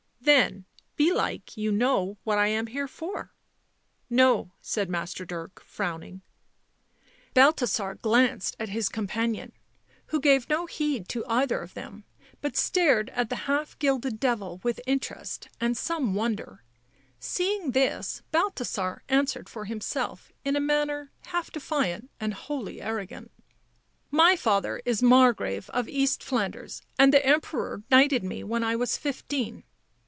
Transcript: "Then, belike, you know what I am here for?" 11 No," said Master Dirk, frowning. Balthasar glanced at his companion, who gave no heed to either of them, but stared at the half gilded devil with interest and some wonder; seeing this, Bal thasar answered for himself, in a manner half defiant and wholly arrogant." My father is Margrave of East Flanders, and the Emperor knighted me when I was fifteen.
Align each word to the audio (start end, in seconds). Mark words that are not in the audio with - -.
"Then, 0.31 0.65
belike, 0.95 1.57
you 1.57 1.71
know 1.73 2.17
what 2.23 2.37
I 2.37 2.45
am 2.47 2.67
here 2.67 2.87
for?" 2.87 3.15
11 3.15 3.31
No," 4.11 4.51
said 4.61 4.87
Master 4.87 5.25
Dirk, 5.25 5.61
frowning. 5.65 6.21
Balthasar 7.33 7.95
glanced 7.95 8.55
at 8.59 8.69
his 8.69 8.87
companion, 8.87 9.51
who 10.05 10.21
gave 10.21 10.47
no 10.47 10.67
heed 10.67 11.09
to 11.09 11.25
either 11.27 11.59
of 11.59 11.73
them, 11.73 12.05
but 12.39 12.55
stared 12.55 13.09
at 13.09 13.29
the 13.29 13.35
half 13.47 13.77
gilded 13.79 14.19
devil 14.19 14.61
with 14.63 14.79
interest 14.85 15.49
and 15.59 15.75
some 15.75 16.13
wonder; 16.13 16.63
seeing 17.19 17.71
this, 17.71 18.21
Bal 18.31 18.51
thasar 18.51 18.99
answered 19.09 19.49
for 19.49 19.65
himself, 19.65 20.31
in 20.45 20.55
a 20.55 20.59
manner 20.61 21.11
half 21.25 21.51
defiant 21.51 22.11
and 22.21 22.35
wholly 22.35 22.79
arrogant." 22.81 23.31
My 24.21 24.35
father 24.37 24.83
is 24.85 25.01
Margrave 25.03 25.67
of 25.71 25.89
East 25.89 26.23
Flanders, 26.23 26.83
and 26.99 27.11
the 27.11 27.25
Emperor 27.25 27.83
knighted 27.89 28.23
me 28.23 28.43
when 28.43 28.63
I 28.63 28.75
was 28.77 28.97
fifteen. 28.97 29.63